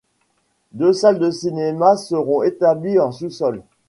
[0.71, 3.61] Deux salles de cinéma seront établies en sous-sol.